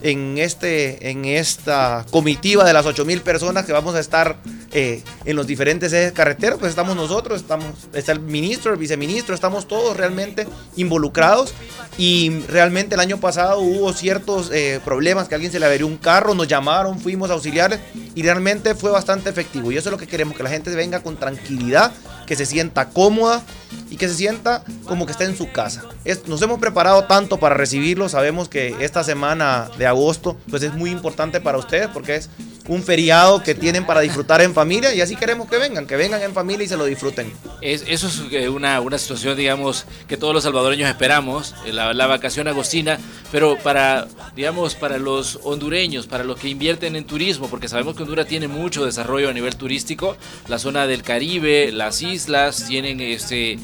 en, 0.03 0.39
este, 0.39 1.11
en 1.11 1.25
esta 1.25 2.05
comitiva 2.11 2.65
de 2.65 2.73
las 2.73 2.87
8 2.87 3.05
mil 3.05 3.21
personas 3.21 3.65
que 3.65 3.73
vamos 3.73 3.95
a 3.95 4.01
estar 4.01 4.37
eh, 4.73 5.03
en 5.25 5.37
los 5.37 5.47
diferentes 5.47 5.93
ejes 5.93 6.13
carreteros, 6.13 6.59
pues 6.59 6.71
estamos 6.71 6.95
nosotros, 6.95 7.41
estamos, 7.41 7.67
está 7.93 8.13
el 8.13 8.21
ministro, 8.21 8.73
el 8.73 8.79
viceministro, 8.79 9.35
estamos 9.35 9.67
todos 9.67 9.97
realmente 9.97 10.47
involucrados. 10.77 11.55
Y 11.97 12.41
realmente 12.49 12.95
el 12.95 13.01
año 13.01 13.19
pasado 13.19 13.61
hubo 13.61 13.93
ciertos 13.93 14.51
eh, 14.53 14.81
problemas, 14.85 15.29
que 15.29 15.35
alguien 15.35 15.51
se 15.51 15.59
le 15.59 15.67
averió 15.67 15.87
un 15.87 15.97
carro, 15.97 16.35
nos 16.35 16.47
llamaron, 16.47 17.01
fuimos 17.01 17.31
auxiliares 17.31 17.81
y 18.15 18.23
realmente 18.23 18.75
fue 18.77 18.91
bastante 18.91 19.31
efectivo. 19.31 19.73
Y 19.73 19.77
eso 19.77 19.89
es 19.89 19.93
lo 19.93 19.99
que 19.99 20.07
queremos, 20.07 20.37
que 20.37 20.45
la 20.45 20.51
gente 20.51 20.71
venga 20.71 21.03
con 21.03 21.17
tranquilidad, 21.17 21.93
que 22.29 22.37
se 22.37 22.45
sienta 22.45 22.91
cómoda 22.91 23.43
y 23.89 23.97
que 23.97 24.07
se 24.07 24.15
sienta 24.15 24.63
como 24.85 25.07
que 25.07 25.13
está 25.13 25.25
en 25.25 25.35
su 25.35 25.51
casa. 25.51 25.85
nos 26.27 26.43
hemos 26.43 26.59
preparado 26.59 27.05
tanto 27.05 27.39
para 27.39 27.55
recibirlo, 27.55 28.11
sabemos 28.11 28.51
que 28.51 28.77
esta 28.81 29.03
semana 29.03 29.71
de 29.79 29.87
agosto 29.87 30.37
pues 30.51 30.63
es 30.63 30.75
muy 30.75 30.91
importante 30.91 31.41
para 31.41 31.57
ustedes 31.57 31.89
porque 31.89 32.17
es 32.17 32.29
un 32.69 32.83
feriado 32.83 33.43
que 33.43 33.55
tienen 33.55 33.87
para 33.87 34.01
disfrutar 34.01 34.43
en 34.43 34.53
familia 34.53 34.95
y 34.95 35.01
así 35.01 35.17
queremos 35.17 35.49
que 35.49 35.57
vengan, 35.57 35.87
que 35.87 35.97
vengan 35.97 36.23
en 36.23 36.35
familia 36.35 36.65
y 36.65 36.69
se 36.69 36.77
lo 36.77 36.85
disfruten. 36.85 37.33
Es, 37.63 37.85
eso 37.89 38.07
es 38.07 38.23
eh, 38.31 38.49
una, 38.49 38.81
una 38.81 38.99
situación, 38.99 39.37
digamos, 39.37 39.87
que 40.07 40.19
todos 40.19 40.35
los 40.35 40.45
salvadoreños 40.45 40.89
esperamos, 40.89 41.55
eh, 41.67 41.73
la, 41.73 41.95
la, 41.95 42.07
vacación 42.07 42.47
agostina, 42.47 42.99
pero 43.33 43.57
para, 43.59 44.07
digamos, 44.37 44.75
para 44.75 44.99
los 44.99 45.41
hondureños, 45.45 46.07
para 46.07 46.25
los 46.25 46.39
que 46.39 46.49
invierten 46.49 46.95
en 46.95 47.05
turismo, 47.05 47.49
porque 47.49 47.69
sabemos 47.69 47.97
que 47.97 48.03
Honduras 48.03 48.27
tiene 48.27 48.49
mucho 48.49 48.85
desarrollo 48.85 49.31
a 49.31 49.33
nivel 49.33 49.57
turístico, 49.57 50.17
la 50.47 50.59
zona 50.59 50.87
del 50.87 51.03
Caribe, 51.03 51.73
las 51.73 52.03
islas, 52.03 52.67
tienen 52.69 53.01
este, 53.01 53.59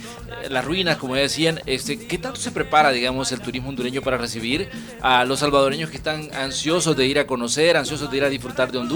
las 0.51 0.65
ruinas, 0.65 0.97
como 0.97 1.15
decían, 1.15 1.61
este, 1.67 1.99
¿qué 1.99 2.17
tanto 2.17 2.41
se 2.41 2.51
prepara, 2.53 2.91
digamos, 2.91 3.33
el 3.33 3.41
turismo 3.41 3.69
hondureño 3.69 4.01
para 4.01 4.17
recibir 4.17 4.71
a 5.03 5.25
los 5.25 5.41
salvadoreños 5.41 5.91
que 5.91 5.97
están 5.99 6.31
ansiosos 6.35 6.97
de 6.97 7.07
ir 7.07 7.19
a 7.19 7.27
conocer, 7.27 7.77
ansiosos 7.77 8.11
de 8.11 8.17
ir 8.17 8.25
a 8.25 8.31
disfrutar 8.31 8.73
de 8.73 8.79
Honduras? 8.79 8.94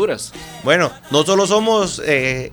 Bueno, 0.64 0.90
no 1.10 1.24
solo 1.24 1.46
somos 1.46 2.00
eh, 2.04 2.50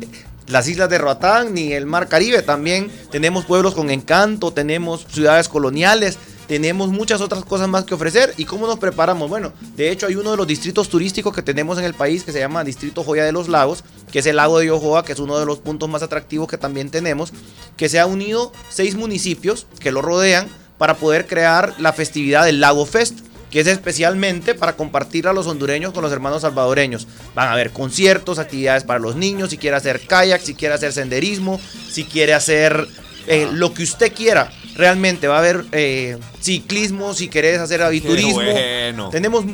las 0.48 0.68
islas 0.68 0.90
de 0.90 0.98
Roatán 0.98 1.54
ni 1.54 1.74
el 1.74 1.86
Mar 1.86 2.08
Caribe, 2.08 2.42
también 2.42 2.92
tenemos 3.12 3.46
pueblos 3.46 3.74
con 3.74 3.90
encanto, 3.90 4.52
tenemos 4.52 5.06
ciudades 5.10 5.50
coloniales 5.50 6.18
tenemos 6.48 6.90
muchas 6.90 7.22
otras 7.22 7.44
cosas 7.44 7.68
más 7.68 7.86
que 7.86 7.94
ofrecer. 7.94 8.34
¿Y 8.38 8.46
cómo 8.46 8.68
nos 8.68 8.80
preparamos? 8.80 9.30
Bueno, 9.30 9.54
de 9.76 9.92
hecho 9.92 10.08
hay 10.08 10.16
uno 10.16 10.32
de 10.32 10.38
los 10.38 10.48
distritos 10.48 10.90
turísticos 10.90 11.34
que 11.34 11.42
tenemos 11.42 11.78
en 11.78 11.86
el 11.86 11.94
país 11.94 12.24
que 12.24 12.32
se 12.32 12.40
llama 12.40 12.64
Distrito 12.64 13.04
Joya 13.04 13.26
de 13.26 13.32
los 13.32 13.48
Lagos, 13.48 13.84
que 14.12 14.20
es 14.20 14.26
el 14.26 14.36
lago 14.36 14.60
de 14.60 14.68
Yohoa, 14.68 15.04
que 15.04 15.14
es 15.14 15.20
uno 15.20 15.40
de 15.40 15.46
los 15.46 15.60
puntos 15.60 15.90
más 15.90 16.04
atractivos 16.04 16.48
que 16.48 16.58
también 16.58 16.90
tenemos, 16.90 17.34
que 17.78 17.90
se 17.90 18.00
ha 18.00 18.06
unido 18.06 18.52
seis 18.70 18.96
municipios 18.96 19.66
que 19.80 19.92
lo 19.92 20.02
rodean 20.02 20.48
para 20.78 20.96
poder 20.96 21.26
crear 21.26 21.74
la 21.80 21.94
festividad 21.94 22.46
del 22.46 22.60
Lago 22.60 22.86
Fest 22.86 23.20
que 23.56 23.62
es 23.62 23.68
especialmente 23.68 24.54
para 24.54 24.76
compartir 24.76 25.30
a 25.30 25.32
los 25.32 25.48
hondureños 25.48 25.94
con 25.94 26.04
los 26.04 26.12
hermanos 26.12 26.42
salvadoreños. 26.42 27.08
Van 27.36 27.48
a 27.48 27.54
haber 27.54 27.72
conciertos, 27.72 28.38
actividades 28.38 28.84
para 28.84 29.00
los 29.00 29.16
niños, 29.16 29.52
si 29.52 29.58
quiere 29.58 29.78
hacer 29.78 30.02
kayak, 30.06 30.42
si 30.42 30.56
quiere 30.56 30.76
hacer 30.76 30.92
senderismo, 30.92 31.58
si 31.90 32.04
quiere 32.04 32.34
hacer 32.34 32.86
eh, 33.28 33.48
lo 33.54 33.74
que 33.74 33.84
usted 33.84 34.12
quiera. 34.12 34.52
Realmente 34.76 35.30
va 35.30 35.38
a 35.38 35.40
haber 35.40 35.64
eh, 35.72 36.18
ciclismo, 36.42 37.14
si 37.14 37.30
querés 37.30 37.62
hacer 37.62 37.82
aviturismo. 37.82 38.42
bueno. 38.42 39.10
Tenemos 39.10 39.46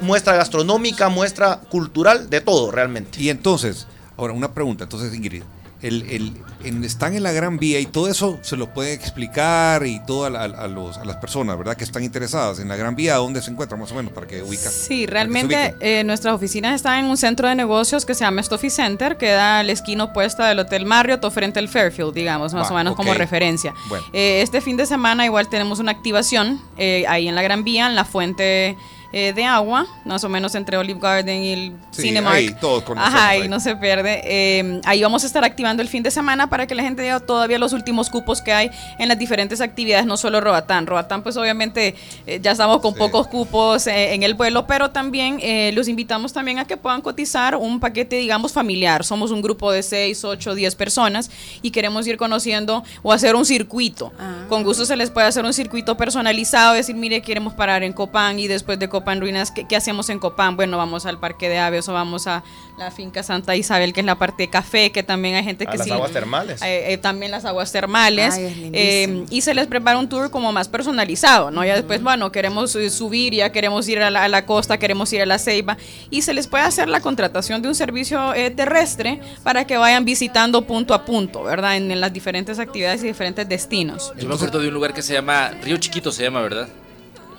muestra 0.00 0.36
gastronómica, 0.36 1.10
muestra 1.10 1.60
cultural, 1.68 2.30
de 2.30 2.40
todo 2.40 2.70
realmente. 2.70 3.20
Y 3.20 3.28
entonces, 3.28 3.86
ahora 4.16 4.32
una 4.32 4.54
pregunta, 4.54 4.84
entonces 4.84 5.14
Ingrid, 5.14 5.42
el, 5.82 6.02
el- 6.10 6.32
en- 6.62 6.84
están 6.84 7.14
en 7.14 7.22
la 7.22 7.32
Gran 7.32 7.58
Vía 7.58 7.80
y 7.80 7.86
todo 7.86 8.08
eso 8.08 8.38
se 8.42 8.56
lo 8.56 8.72
pueden 8.74 8.92
explicar 8.98 9.86
y 9.86 9.98
todo 10.04 10.26
a, 10.26 10.30
la- 10.30 10.44
a 10.44 10.68
los- 10.68 10.98
a 10.98 11.04
las 11.04 11.16
personas, 11.16 11.56
¿verdad? 11.56 11.76
Que 11.76 11.84
están 11.84 12.04
interesadas 12.04 12.58
en 12.60 12.68
la 12.68 12.76
Gran 12.76 12.94
Vía, 12.96 13.16
¿dónde 13.16 13.40
se 13.40 13.50
encuentran 13.50 13.80
más 13.80 13.90
o 13.92 13.94
menos 13.94 14.12
para 14.12 14.26
que 14.26 14.42
ubican? 14.42 14.70
Sí, 14.70 15.06
realmente 15.06 15.74
eh, 15.80 16.04
nuestras 16.04 16.34
oficinas 16.34 16.74
están 16.74 17.04
en 17.04 17.10
un 17.10 17.16
centro 17.16 17.48
de 17.48 17.54
negocios 17.54 18.04
que 18.04 18.14
se 18.14 18.24
llama 18.24 18.42
Stuffy 18.42 18.68
Center, 18.70 19.16
que 19.16 19.30
da 19.30 19.62
la 19.62 19.72
esquina 19.72 20.04
opuesta 20.04 20.46
del 20.48 20.58
Hotel 20.58 20.84
Marriott 20.84 21.24
o 21.24 21.30
frente 21.30 21.58
al 21.58 21.68
Fairfield, 21.68 22.12
digamos, 22.14 22.52
más 22.52 22.70
o 22.70 22.74
menos 22.74 22.94
como 22.94 23.12
ok. 23.12 23.16
referencia. 23.18 23.74
Bueno. 23.88 24.04
Eh, 24.12 24.42
este 24.42 24.60
fin 24.60 24.76
de 24.76 24.86
semana 24.86 25.24
igual 25.24 25.48
tenemos 25.48 25.78
una 25.78 25.92
activación 25.92 26.60
eh, 26.76 27.04
ahí 27.08 27.26
en 27.28 27.34
la 27.34 27.42
Gran 27.42 27.64
Vía, 27.64 27.86
en 27.86 27.94
la 27.94 28.04
fuente 28.04 28.76
eh, 29.12 29.32
de 29.34 29.44
agua, 29.44 29.86
más 30.04 30.22
o 30.24 30.28
menos 30.28 30.54
entre 30.54 30.76
Olive 30.76 31.00
Garden 31.00 31.42
y 31.42 31.52
el 31.52 31.72
Sí, 31.90 32.02
Cinemark. 32.02 32.36
ahí 32.36 32.54
todos 32.60 32.82
conocemos 32.84 33.14
Ajá, 33.14 33.28
ahí. 33.30 33.48
no 33.48 33.58
se 33.58 33.74
pierde. 33.76 34.20
Eh, 34.24 34.80
ahí 34.84 35.02
vamos 35.02 35.24
a 35.24 35.26
estar 35.26 35.44
activando 35.44 35.82
el 35.82 35.88
fin 35.88 36.02
de 36.02 36.10
semana 36.12 36.48
para 36.48 36.66
que 36.66 36.74
la 36.76 36.82
gente 36.84 37.02
diga 37.02 37.18
todavía 37.20 37.58
los 37.58 37.72
últimos 37.72 38.08
cupos 38.08 38.40
que 38.40 38.52
hay 38.52 38.70
en 39.00 39.08
las 39.08 39.18
diferentes 39.18 39.60
actividades, 39.60 40.06
no 40.06 40.16
solo 40.16 40.40
Roatán. 40.40 40.86
Roatán, 40.86 41.22
pues 41.24 41.36
obviamente 41.36 41.96
eh, 42.26 42.38
ya 42.40 42.52
estamos 42.52 42.80
con 42.80 42.92
Sí. 42.94 42.98
pocos 43.00 43.26
cupos 43.26 43.86
eh, 43.88 44.14
en 44.14 44.22
el 44.22 44.34
vuelo, 44.34 44.66
pero 44.68 44.90
también 44.90 45.38
eh, 45.42 45.72
los 45.74 45.88
invitamos 45.88 46.32
también 46.32 46.60
a 46.60 46.64
que 46.64 46.76
puedan 46.76 47.00
cotizar 47.00 47.56
un 47.56 47.80
paquete, 47.80 48.16
digamos, 48.16 48.52
familiar. 48.52 49.04
Somos 49.04 49.32
un 49.32 49.42
grupo 49.42 49.72
de 49.72 49.82
6, 49.82 50.24
8, 50.24 50.54
10 50.54 50.74
personas 50.76 51.30
y 51.62 51.72
queremos 51.72 52.06
ir 52.06 52.16
conociendo 52.16 52.84
o 53.02 53.12
hacer 53.12 53.34
un 53.34 53.44
circuito. 53.44 54.12
Ah. 54.20 54.44
Con 54.48 54.62
gusto 54.62 54.84
se 54.86 54.94
les 54.96 55.10
puede 55.10 55.26
hacer 55.26 55.44
un 55.44 55.52
circuito 55.52 55.96
personalizado, 55.96 56.74
decir, 56.74 56.94
mire, 56.94 57.22
queremos 57.22 57.54
parar 57.54 57.82
en 57.82 57.92
Copán 57.92 58.38
y 58.38 58.46
después 58.46 58.78
de 58.78 58.88
Copán 58.88 58.99
Ruinas, 59.20 59.50
¿qué, 59.50 59.66
qué 59.66 59.76
hacemos 59.76 60.08
en 60.10 60.18
Copán? 60.18 60.56
Bueno, 60.56 60.76
vamos 60.78 61.06
al 61.06 61.18
Parque 61.18 61.48
de 61.48 61.58
Aves 61.58 61.88
o 61.88 61.92
vamos 61.92 62.26
a 62.26 62.42
la 62.78 62.90
finca 62.90 63.22
Santa 63.22 63.56
Isabel, 63.56 63.92
que 63.92 64.00
es 64.00 64.06
la 64.06 64.16
parte 64.16 64.44
de 64.44 64.50
café, 64.50 64.90
que 64.90 65.02
también 65.02 65.34
hay 65.34 65.44
gente 65.44 65.64
A 65.66 65.70
que 65.70 65.78
las 65.78 65.86
sí. 65.86 65.92
aguas 65.92 66.12
termales. 66.12 66.62
Eh, 66.62 66.92
eh, 66.92 66.98
también 66.98 67.30
las 67.30 67.44
aguas 67.44 67.70
termales. 67.72 68.34
Ay, 68.34 68.70
eh, 68.72 69.24
y 69.30 69.42
se 69.42 69.54
les 69.54 69.66
prepara 69.66 69.98
un 69.98 70.08
tour 70.08 70.30
como 70.30 70.52
más 70.52 70.68
personalizado, 70.68 71.50
¿no? 71.50 71.64
Ya 71.64 71.74
después, 71.74 72.02
bueno, 72.02 72.32
queremos 72.32 72.72
subir, 72.90 73.34
ya 73.34 73.52
queremos 73.52 73.88
ir 73.88 74.00
a 74.00 74.10
la, 74.10 74.24
a 74.24 74.28
la 74.28 74.46
costa, 74.46 74.78
queremos 74.78 75.12
ir 75.12 75.22
a 75.22 75.26
la 75.26 75.38
ceiba. 75.38 75.76
Y 76.10 76.22
se 76.22 76.32
les 76.32 76.46
puede 76.46 76.64
hacer 76.64 76.88
la 76.88 77.00
contratación 77.00 77.62
de 77.62 77.68
un 77.68 77.74
servicio 77.74 78.32
eh, 78.34 78.50
terrestre 78.50 79.20
para 79.42 79.66
que 79.66 79.76
vayan 79.76 80.04
visitando 80.04 80.66
punto 80.66 80.94
a 80.94 81.04
punto, 81.04 81.42
¿verdad? 81.42 81.76
En, 81.76 81.90
en 81.90 82.00
las 82.00 82.12
diferentes 82.12 82.58
actividades 82.58 83.02
y 83.02 83.06
diferentes 83.08 83.48
destinos. 83.48 84.12
Yo 84.16 84.28
me 84.28 84.34
acuerdo 84.34 84.58
de 84.60 84.68
un 84.68 84.74
lugar 84.74 84.94
que 84.94 85.02
se 85.02 85.12
llama 85.12 85.50
Río 85.62 85.76
Chiquito, 85.76 86.12
se 86.12 86.22
llama, 86.22 86.40
¿verdad? 86.40 86.68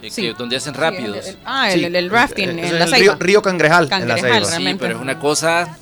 Eh, 0.01 0.09
Sí. 0.09 0.21
que- 0.23 0.33
donde 0.33 0.55
hacen 0.57 0.73
rápidos. 0.73 1.17
Sí, 1.23 1.29
el- 1.31 1.35
el- 1.35 1.41
ah, 1.45 1.71
el, 1.71 1.79
Sí, 1.79 1.85
el- 1.85 1.95
el 1.95 2.09
rafting 2.09 2.49
es 2.49 2.55
en 2.57 2.59
el 2.59 2.79
la 2.79 2.85
río, 2.85 2.95
ceiba. 2.95 3.15
río 3.19 3.41
Cangrejal, 3.41 3.89
en 3.91 4.07
la 4.07 4.17
Ceiba. 4.17 4.39
Sí, 4.43 4.49
realmente. 4.49 4.83
pero 4.85 4.95
es 4.97 5.01
una 5.01 5.19
cosa 5.19 5.77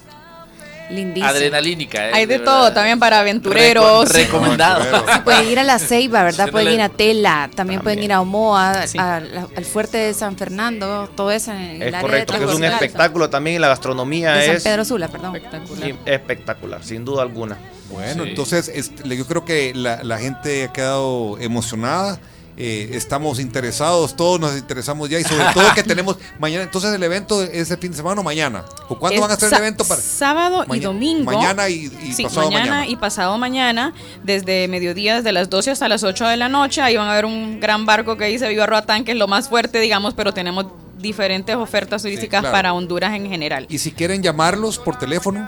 Lindísimo. 0.90 1.28
adrenalínica. 1.30 2.10
eh, 2.10 2.12
Hay 2.16 2.26
de 2.26 2.40
todo, 2.40 2.74
también 2.74 2.98
para 3.00 3.20
aventureros. 3.20 4.10
Reco- 4.10 4.14
recomendado. 4.26 5.06
Pueden 5.24 5.48
ir 5.48 5.60
a 5.60 5.64
la 5.64 5.78
Ceiba, 5.78 6.24
¿verdad? 6.24 6.46
Sí, 6.46 6.52
Pueden 6.52 6.66
no 6.66 6.70
le- 6.72 6.76
ir 6.78 6.82
a 6.82 6.90
Tela, 6.90 7.50
también, 7.56 7.82
pueden 7.82 8.02
ir 8.02 8.12
a 8.12 8.22
Omoa, 8.22 8.88
Sí. 8.88 8.98
a 8.98 9.20
la- 9.20 9.48
al 9.56 9.66
fuerte 9.66 9.98
de 10.00 10.14
San 10.16 10.36
Fernando, 10.36 11.08
todo 11.16 11.32
eso 11.32 11.52
en 11.52 11.58
el 11.60 11.82
Es 11.84 11.88
área 11.90 12.02
correcto, 12.02 12.34
de 12.34 12.40
que 12.40 12.46
es 12.46 12.54
un 12.56 12.64
espectáculo 12.64 13.30
también 13.30 13.58
y 13.58 13.60
la 13.60 13.68
gastronomía 13.68 14.34
De 14.34 14.48
San 14.48 14.56
es 14.56 14.64
Pedro 14.64 14.84
Sula, 14.84 15.08
perdón. 15.10 15.36
Espectacular. 15.36 15.94
espectacular, 16.06 16.84
sin 16.84 17.06
duda 17.06 17.22
alguna. 17.22 17.58
Bueno, 17.92 18.24
Sí. 18.24 18.30
entonces 18.32 18.68
este, 18.74 19.16
yo 19.16 19.26
creo 19.28 19.46
que 19.46 19.74
la, 19.76 20.04
la 20.04 20.18
gente 20.18 20.64
ha 20.66 20.74
quedado 20.74 21.38
emocionada. 21.40 22.20
Eh, 22.62 22.90
estamos 22.92 23.40
interesados, 23.40 24.18
todos 24.18 24.38
nos 24.38 24.58
interesamos 24.58 25.10
ya 25.10 25.18
y 25.18 25.24
sobre 25.24 25.46
todo 25.54 25.74
que 25.74 25.82
tenemos 25.84 26.18
mañana. 26.40 26.64
Entonces, 26.64 26.94
el 26.94 27.02
evento 27.02 27.42
es 27.42 27.72
el 27.72 27.78
fin 27.78 27.92
de 27.92 27.98
semana 27.98 28.20
o 28.20 28.24
mañana. 28.24 28.66
¿O 28.90 29.00
cuándo 29.00 29.16
Es 29.16 29.22
van 29.22 29.32
a 29.32 29.36
hacer 29.36 29.54
el 29.54 29.60
evento 29.60 29.86
para 29.86 30.02
Sábado 30.02 30.66
y 30.74 30.80
domingo. 30.82 31.24
Mañana 31.32 31.70
y, 31.70 31.90
y 32.04 32.14
Sí, 32.14 32.24
pasado 32.24 32.52
mañana, 32.52 32.70
mañana. 32.72 32.88
y 32.88 32.96
pasado 32.98 33.38
mañana, 33.38 33.94
desde 34.26 34.68
mediodía, 34.68 35.16
desde 35.16 35.32
las 35.32 35.50
12 35.50 35.72
hasta 35.72 35.88
las 35.88 36.04
8 36.04 36.28
de 36.28 36.36
la 36.36 36.50
noche. 36.50 36.82
Ahí 36.82 36.98
van 36.98 37.08
a 37.08 37.14
ver 37.14 37.24
un 37.24 37.62
gran 37.62 37.86
barco 37.86 38.18
que 38.18 38.26
dice 38.26 38.50
Viva 38.50 38.66
Roatán, 38.66 39.06
que 39.06 39.14
es 39.14 39.18
lo 39.18 39.30
más 39.30 39.48
fuerte, 39.48 39.80
digamos, 39.80 40.14
pero 40.14 40.34
tenemos 40.34 40.66
diferentes 40.98 41.56
ofertas 41.56 42.02
turísticas 42.02 42.42
claro. 42.42 42.54
para 42.54 42.74
Honduras 42.74 43.14
en 43.14 43.30
general. 43.30 43.68
Y 43.70 43.78
si 43.78 43.94
quieren 43.94 44.22
llamarlos 44.22 44.78
por 44.80 45.00
teléfono, 45.00 45.48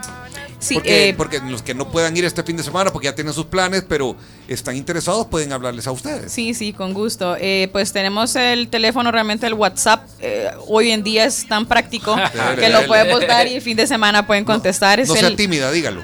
Sí, 0.61 0.75
porque, 0.75 1.09
eh, 1.09 1.13
porque 1.15 1.39
los 1.39 1.63
que 1.63 1.73
no 1.73 1.89
puedan 1.89 2.15
ir 2.15 2.23
este 2.23 2.43
fin 2.43 2.55
de 2.55 2.61
semana 2.61 2.91
porque 2.93 3.05
ya 3.05 3.15
tienen 3.15 3.33
sus 3.33 3.47
planes, 3.47 3.83
pero 3.87 4.15
están 4.47 4.75
interesados, 4.75 5.25
pueden 5.25 5.51
hablarles 5.53 5.87
a 5.87 5.91
ustedes. 5.91 6.31
Sí, 6.31 6.53
sí, 6.53 6.71
con 6.71 6.93
gusto. 6.93 7.35
Eh, 7.39 7.67
pues 7.71 7.91
tenemos 7.91 8.35
el 8.35 8.69
teléfono, 8.69 9.11
realmente 9.11 9.47
el 9.47 9.55
WhatsApp. 9.55 10.07
Eh, 10.23 10.51
hoy 10.67 10.91
en 10.91 11.03
día 11.03 11.25
es 11.25 11.47
tan 11.47 11.65
práctico 11.65 12.15
que 12.59 12.69
lo 12.69 12.85
puede 12.85 13.11
postar 13.11 13.47
y 13.47 13.55
el 13.55 13.61
fin 13.61 13.75
de 13.75 13.87
semana 13.87 14.27
pueden 14.27 14.45
contestar. 14.45 14.99
No, 14.99 15.13
sea 15.13 15.35
tímida, 15.35 15.71
dígalo. 15.71 16.01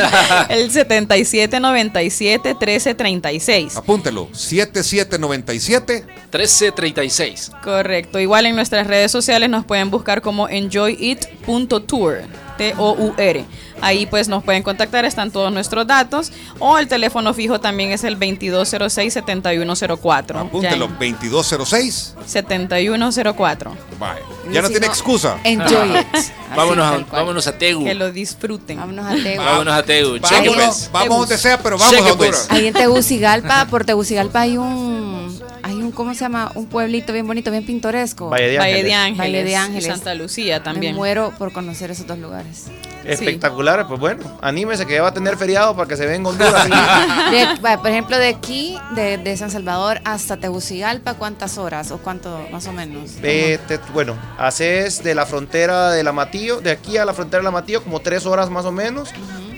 el 0.48 0.70
7797 0.70 2.54
1336. 2.54 3.76
Apúntelo, 3.76 4.28
7797 4.32 6.06
1336. 6.32 7.52
Correcto. 7.62 8.18
Igual 8.18 8.46
en 8.46 8.56
nuestras 8.56 8.86
redes 8.86 9.12
sociales 9.12 9.50
nos 9.50 9.66
pueden 9.66 9.90
buscar 9.90 10.22
como 10.22 10.48
enjoyit.tour. 10.48 12.22
T-O-U-R. 12.58 13.46
Ahí 13.80 14.04
pues 14.06 14.26
nos 14.28 14.42
pueden 14.42 14.64
contactar, 14.64 15.06
están 15.06 15.30
todos 15.30 15.52
nuestros 15.52 15.86
datos. 15.86 16.32
O 16.58 16.78
el 16.78 16.88
teléfono 16.88 17.32
fijo 17.32 17.60
también 17.60 17.92
es 17.92 18.02
el 18.04 18.18
2206-7104. 18.18 20.36
Apúntelo, 20.36 20.88
2206-7104. 20.98 23.57
Ya 24.52 24.62
no, 24.62 24.68
tiene 24.68 24.86
excusa. 24.86 25.38
Enjoy 25.44 25.96
it. 25.98 26.06
vámonos, 26.56 27.46
a, 27.46 27.58
Tegu. 27.58 27.84
Que 27.84 27.94
lo 27.94 28.10
disfruten. 28.12 28.78
Vámonos 28.78 29.06
a 29.06 29.14
Tegu. 29.14 29.42
Vámonos 29.42 29.74
a 29.74 29.82
Tegu. 29.82 30.18
Pues. 30.20 30.90
Donde 31.08 31.38
sea, 31.38 31.58
pero 31.62 31.78
vamos 31.78 31.94
a 31.94 32.12
Honduras. 32.12 32.46
Pues. 32.48 32.50
Ahí 32.50 32.66
en 32.66 32.74
Tegucigalpa, 32.74 33.66
por 33.66 33.84
Tegucigalpa 33.84 34.40
hay 34.40 34.56
un 34.56 35.07
un, 35.88 35.92
¿cómo 35.92 36.14
se 36.14 36.20
llama? 36.20 36.52
Un 36.54 36.66
pueblito 36.66 37.12
bien 37.12 37.26
bonito, 37.26 37.50
bien 37.50 37.64
pintoresco. 37.66 38.30
Valle 38.30 38.48
de 38.50 38.58
Valle 38.58 38.72
Ángeles. 38.74 38.84
de 38.86 38.94
Ángeles. 38.94 39.18
Valle 39.18 39.44
de 39.44 39.50
y 39.50 39.54
Ángeles. 39.54 39.86
Santa 39.86 40.14
Lucía 40.14 40.62
también. 40.62 40.92
Me 40.92 40.96
muero 40.98 41.32
por 41.38 41.52
conocer 41.52 41.90
esos 41.90 42.06
dos 42.06 42.18
lugares. 42.18 42.66
Espectacular, 43.04 43.86
pues 43.88 43.98
bueno, 43.98 44.38
anímese 44.42 44.84
que 44.86 44.94
ya 44.94 45.02
va 45.02 45.08
a 45.08 45.14
tener 45.14 45.36
feriado 45.36 45.74
para 45.74 45.88
que 45.88 45.96
se 45.96 46.06
venga 46.06 46.28
Honduras. 46.28 46.68
De- 47.30 47.78
por 47.78 47.88
ejemplo, 47.88 48.18
de 48.18 48.28
aquí, 48.28 48.76
de, 48.94 49.18
de 49.18 49.36
San 49.36 49.50
Salvador 49.50 50.00
hasta 50.04 50.36
Tegucigalpa, 50.36 51.14
¿cuántas 51.14 51.58
horas 51.58 51.90
o 51.90 51.98
cuánto 51.98 52.46
más 52.52 52.66
o 52.66 52.72
menos? 52.72 53.12
Te- 53.12 53.58
bueno, 53.94 54.14
haces 54.38 55.02
de 55.02 55.14
la 55.14 55.24
frontera 55.26 55.90
de 55.90 56.02
la 56.02 56.12
Matillo, 56.12 56.60
de 56.60 56.70
aquí 56.70 56.96
a 56.98 57.04
la 57.04 57.14
frontera 57.14 57.38
de 57.38 57.44
la 57.44 57.50
Matillo 57.50 57.82
como 57.82 58.00
tres 58.00 58.26
horas 58.26 58.50
más 58.50 58.64
o 58.66 58.72
menos, 58.72 59.10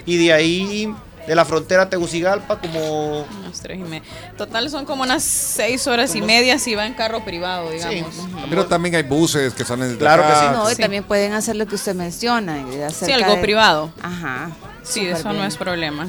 y 0.07 0.17
de 0.25 0.33
ahí 0.33 0.95
de 1.27 1.35
la 1.35 1.45
frontera 1.45 1.83
a 1.85 1.89
Tegucigalpa 1.91 2.59
como 2.61 3.23
Unas 3.23 3.61
tres 3.61 3.79
y 3.79 3.83
media. 3.83 4.03
Total 4.37 4.69
son 4.71 4.85
como 4.85 5.03
unas 5.03 5.23
seis 5.23 5.87
horas 5.87 6.15
y 6.15 6.23
media 6.23 6.59
si 6.59 6.75
va 6.75 6.87
en 6.87 6.95
carro 6.95 7.25
privado, 7.25 7.69
sí, 7.71 7.77
digamos. 7.77 8.15
Pero 8.49 8.67
también 8.67 8.95
hay 8.97 9.03
buses 9.03 9.55
que 9.55 9.65
salen 9.65 9.87
desde 9.89 9.99
Claro 9.99 10.23
que 10.23 10.29
acá. 10.29 10.41
sí. 10.41 10.57
No, 10.57 10.71
y 10.71 10.75
sí. 10.75 10.83
también 10.83 11.05
pueden 11.05 11.33
hacer 11.33 11.57
lo 11.57 11.67
que 11.67 11.75
usted 11.77 11.95
menciona. 11.95 12.59
y 12.61 12.77
de 12.77 12.91
Sí, 12.91 13.13
algo 13.13 13.37
de- 13.37 13.43
privado. 13.43 13.93
Ajá. 14.03 14.51
Sí, 14.83 15.07
eso 15.07 15.33
no 15.33 15.45
es 15.45 15.57
problema. 15.57 16.09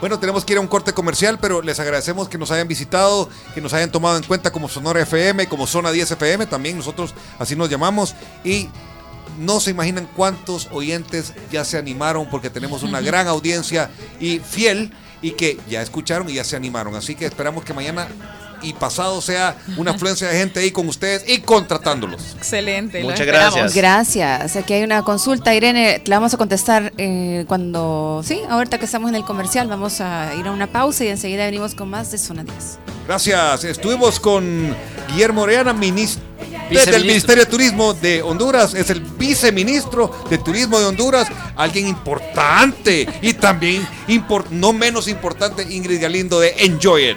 Bueno, 0.00 0.18
tenemos 0.18 0.44
que 0.44 0.52
ir 0.52 0.58
a 0.58 0.60
un 0.60 0.66
corte 0.66 0.92
comercial, 0.92 1.38
pero 1.40 1.62
les 1.62 1.80
agradecemos 1.80 2.28
que 2.28 2.36
nos 2.36 2.50
hayan 2.50 2.68
visitado, 2.68 3.28
que 3.54 3.60
nos 3.60 3.72
hayan 3.72 3.90
tomado 3.90 4.16
en 4.18 4.22
cuenta 4.24 4.50
como 4.52 4.68
Sonora 4.68 5.00
FM, 5.00 5.46
como 5.48 5.66
Zona 5.66 5.90
10 5.92 6.10
FM, 6.10 6.46
también 6.46 6.76
nosotros 6.76 7.14
así 7.38 7.56
nos 7.56 7.70
llamamos. 7.70 8.14
Y 8.44 8.68
no 9.38 9.60
se 9.60 9.70
imaginan 9.70 10.08
cuántos 10.16 10.68
oyentes 10.72 11.32
ya 11.50 11.64
se 11.64 11.78
animaron 11.78 12.28
porque 12.30 12.50
tenemos 12.50 12.82
una 12.82 13.00
gran 13.00 13.26
audiencia 13.26 13.90
y 14.20 14.38
fiel 14.38 14.92
y 15.22 15.32
que 15.32 15.58
ya 15.68 15.82
escucharon 15.82 16.28
y 16.28 16.34
ya 16.34 16.44
se 16.44 16.56
animaron. 16.56 16.94
Así 16.94 17.14
que 17.14 17.26
esperamos 17.26 17.64
que 17.64 17.72
mañana 17.72 18.08
y 18.62 18.72
pasado 18.72 19.20
sea 19.20 19.56
una 19.76 19.90
afluencia 19.94 20.28
de 20.28 20.36
gente 20.36 20.60
ahí 20.60 20.70
con 20.70 20.88
ustedes 20.88 21.24
y 21.28 21.38
contratándolos. 21.38 22.34
Excelente. 22.36 23.02
Muchas 23.02 23.26
gracias. 23.26 23.74
Gracias. 23.74 24.56
Aquí 24.56 24.74
hay 24.74 24.82
una 24.82 25.02
consulta, 25.02 25.54
Irene. 25.54 26.00
Te 26.00 26.10
la 26.10 26.16
vamos 26.16 26.34
a 26.34 26.36
contestar 26.36 26.92
eh, 26.98 27.44
cuando. 27.48 28.22
Sí, 28.24 28.40
ahorita 28.48 28.78
que 28.78 28.84
estamos 28.84 29.10
en 29.10 29.16
el 29.16 29.24
comercial, 29.24 29.68
vamos 29.68 30.00
a 30.00 30.34
ir 30.38 30.46
a 30.46 30.50
una 30.50 30.66
pausa 30.66 31.04
y 31.04 31.08
enseguida 31.08 31.44
venimos 31.44 31.74
con 31.74 31.90
más 31.90 32.10
de 32.10 32.18
Zona 32.18 32.44
10. 32.44 32.78
Gracias. 33.06 33.64
Estuvimos 33.64 34.18
con 34.18 34.74
Guillermo 35.08 35.42
Oreana, 35.42 35.72
ministro 35.72 36.23
del 36.68 36.78
Viceministro. 36.78 37.06
Ministerio 37.06 37.44
de 37.44 37.50
Turismo 37.50 37.94
de 37.94 38.22
Honduras. 38.22 38.74
Es 38.74 38.90
el 38.90 39.00
viceministro 39.00 40.10
de 40.30 40.38
Turismo 40.38 40.78
de 40.80 40.86
Honduras. 40.86 41.28
Alguien 41.56 41.86
importante 41.88 43.08
y 43.22 43.34
también 43.34 43.86
no 44.50 44.72
menos 44.72 45.08
importante, 45.08 45.62
Ingrid 45.62 46.00
Galindo 46.00 46.40
de 46.40 46.54
Enjoy 46.58 47.10
It. 47.10 47.16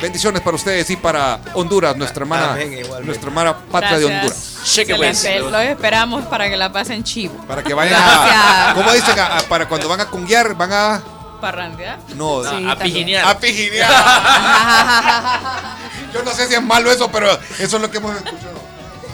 Bendiciones 0.00 0.42
para 0.42 0.56
ustedes 0.56 0.90
y 0.90 0.96
para 0.96 1.38
Honduras, 1.54 1.96
nuestra 1.96 2.22
hermana, 2.22 2.52
Amén, 2.54 2.82
nuestra 3.04 3.28
hermana 3.28 3.56
patria 3.56 4.00
de 4.00 4.06
Honduras. 4.06 4.58
Cheque. 4.64 4.96
Los 4.98 5.62
esperamos 5.62 6.24
para 6.26 6.50
que 6.50 6.56
la 6.56 6.72
pasen 6.72 7.04
chivo. 7.04 7.34
Para 7.46 7.62
que 7.62 7.72
vayan 7.72 8.00
a. 8.02 8.72
¿cómo 8.74 8.90
dicen? 8.92 9.16
A- 9.18 9.38
a- 9.38 9.42
para 9.42 9.68
cuando 9.68 9.88
van 9.88 10.00
a 10.00 10.06
cunguear, 10.06 10.56
van 10.56 10.72
a, 10.72 11.02
Parrandear. 11.40 11.98
no, 12.16 12.42
Sí, 12.42 12.66
a 12.68 12.76
pijinear. 12.76 13.26
a 13.28 13.38
pijinear. 13.38 13.90
Yo 16.12 16.22
no 16.22 16.32
sé 16.32 16.46
si 16.46 16.54
es 16.54 16.62
malo 16.62 16.90
eso, 16.90 17.10
pero 17.10 17.30
eso 17.58 17.76
es 17.76 17.82
lo 17.82 17.90
que 17.90 17.98
hemos 17.98 18.16
escuchado. 18.16 18.60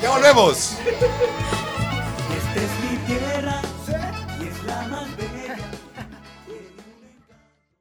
Ya 0.02 0.10
volvemos. 0.10 0.72